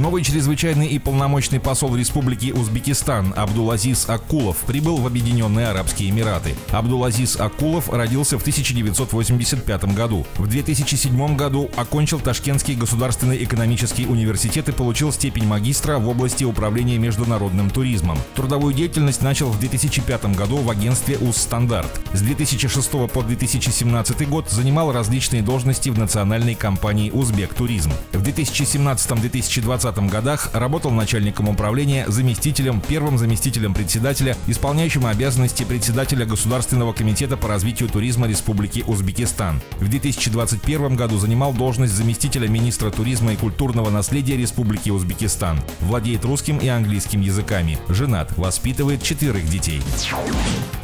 Новый 0.00 0.24
чрезвычайный 0.24 0.86
и 0.86 0.98
полномочный 0.98 1.60
посол 1.60 1.94
Республики 1.94 2.52
Узбекистан 2.52 3.34
Абдулазиз 3.36 4.08
Акулов 4.08 4.56
прибыл 4.66 4.96
в 4.96 5.06
Объединенные 5.06 5.68
Арабские 5.68 6.08
Эмираты. 6.08 6.54
Абдулазиз 6.70 7.38
Акулов 7.38 7.90
родился 7.90 8.38
в 8.38 8.40
1985 8.40 9.94
году. 9.94 10.26
В 10.38 10.46
2007 10.46 11.36
году 11.36 11.68
окончил 11.76 12.18
Ташкентский 12.18 12.76
государственный 12.76 13.44
экономический 13.44 14.06
университет 14.06 14.70
и 14.70 14.72
получил 14.72 15.12
степень 15.12 15.46
магистра 15.46 15.98
в 15.98 16.08
области 16.08 16.44
управления 16.44 16.96
международным 16.96 17.68
туризмом. 17.68 18.16
Трудовую 18.34 18.72
деятельность 18.72 19.20
начал 19.20 19.50
в 19.50 19.60
2005 19.60 20.34
году 20.34 20.56
в 20.56 20.70
агентстве 20.70 21.18
УЗ-Стандарт. 21.18 22.00
С 22.14 22.22
2006 22.22 22.90
по 23.12 23.22
2017 23.22 24.26
год 24.30 24.48
занимал 24.48 24.92
различные 24.92 25.42
должности 25.42 25.90
в 25.90 25.98
национальной 25.98 26.54
компании 26.54 27.10
«Узбек 27.10 27.52
Туризм». 27.52 27.92
В 28.12 28.22
2017-2020 28.22 29.89
20 29.92 30.10
годах 30.10 30.50
работал 30.52 30.90
начальником 30.92 31.48
управления, 31.48 32.04
заместителем, 32.06 32.80
первым 32.80 33.18
заместителем 33.18 33.74
председателя, 33.74 34.36
исполняющим 34.46 35.06
обязанности 35.06 35.64
председателя 35.64 36.24
Государственного 36.24 36.92
комитета 36.92 37.36
по 37.36 37.48
развитию 37.48 37.88
туризма 37.88 38.28
Республики 38.28 38.84
Узбекистан. 38.86 39.60
В 39.80 39.88
2021 39.88 40.94
году 40.94 41.18
занимал 41.18 41.52
должность 41.52 41.94
заместителя 41.94 42.46
министра 42.48 42.90
туризма 42.90 43.32
и 43.32 43.36
культурного 43.36 43.90
наследия 43.90 44.36
Республики 44.36 44.90
Узбекистан. 44.90 45.58
Владеет 45.80 46.24
русским 46.24 46.58
и 46.58 46.68
английским 46.68 47.20
языками. 47.20 47.78
Женат, 47.88 48.36
воспитывает 48.36 49.02
четверых 49.02 49.48
детей. 49.48 49.82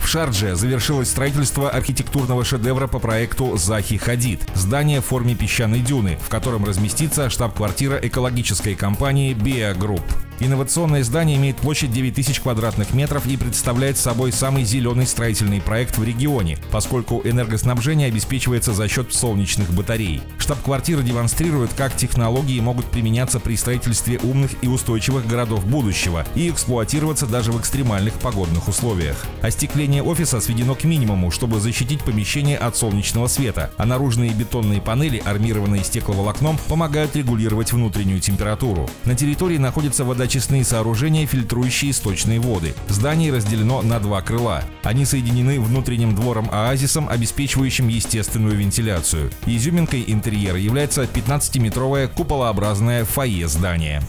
В 0.01 0.09
Шардже 0.09 0.55
завершилось 0.55 1.11
строительство 1.11 1.69
архитектурного 1.69 2.45
шедевра 2.45 2.87
по 2.87 3.01
проекту 3.01 3.57
«Захи 3.57 3.99
Хадид»– 3.99 4.41
здание 4.55 5.01
в 5.01 5.05
форме 5.05 5.35
песчаной 5.35 5.81
дюны, 5.81 6.17
в 6.21 6.29
котором 6.29 6.65
разместится 6.65 7.29
штаб-квартира 7.29 7.99
экологической 8.01 8.77
компании 8.77 8.96
«BEEAH 9.35 9.75
Group». 9.75 10.26
Инновационное 10.39 11.03
здание 11.03 11.39
имеет 11.39 11.57
площадь 11.57 11.91
9000 11.93 12.41
квадратных 12.41 12.93
метров 12.93 13.27
и 13.27 13.39
представляет 13.39 13.97
собой 13.97 14.33
самый 14.33 14.65
зеленый 14.65 15.07
строительный 15.07 15.63
проект 15.63 15.97
в 15.97 16.05
регионе, 16.05 16.59
поскольку 16.71 17.23
энергоснабжение 17.25 18.09
обеспечивается 18.09 18.75
за 18.75 18.87
счет 18.87 19.15
солнечных 19.15 19.73
батарей. 19.73 20.21
Штаб-квартира 20.39 21.01
демонстрирует, 21.01 21.71
как 21.73 21.97
технологии 21.97 22.61
могут 22.61 22.85
применяться 22.87 23.41
при 23.41 23.57
строительстве 23.57 24.19
умных 24.19 24.51
и 24.61 24.69
устойчивых 24.69 25.27
городов 25.27 25.65
будущего 25.65 26.27
и 26.35 26.51
эксплуатироваться 26.51 27.27
даже 27.27 27.51
в 27.53 27.59
экстремальных 27.59 28.13
погодных 28.15 28.69
условиях. 28.69 29.25
Остекление 29.41 30.03
офиса 30.03 30.41
сведено 30.41 30.75
к 30.75 30.85
минимуму, 30.85 31.31
чтобы 31.31 31.61
защитить 31.61 32.03
помещение 32.03 32.59
от 32.59 32.77
солнечного 32.77 33.29
света, 33.29 33.71
а 33.79 33.87
наружные 33.87 34.33
бетонные 34.33 34.83
панели, 34.83 35.23
армированные 35.25 35.83
стекловолокном, 35.83 36.59
помогают 36.69 37.17
регулировать 37.17 37.73
внутреннюю 37.73 38.21
температуру. 38.21 38.91
На 39.07 39.15
территории 39.15 39.57
находится 39.57 40.05
водоемная 40.05 40.26
водоочистные 40.27 40.65
сооружения, 40.65 41.25
фильтрующие 41.25 41.93
сточные 41.93 42.41
воды. 42.41 42.75
Здание 42.89 43.33
разделено 43.33 43.81
на 43.83 44.01
два 44.01 44.21
крыла. 44.23 44.65
Они 44.83 45.05
соединены 45.05 45.61
внутренним 45.61 46.17
двором-оазисом, 46.17 47.09
обеспечивающим 47.09 47.87
естественную 47.87 48.57
вентиляцию. 48.57 49.31
Изюминкой 49.47 50.03
интерьера 50.09 50.59
является 50.59 51.05
15-метровое 51.05 52.09
куполообразное 52.09 53.05
фойе 53.05 53.47
здания. 53.47 54.03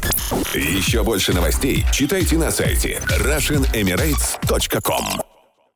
Еще 0.56 1.04
больше 1.04 1.34
новостей 1.34 1.86
читайте 1.94 2.36
на 2.38 2.50
сайте 2.50 3.00
RussianEmirates.com 3.20 5.37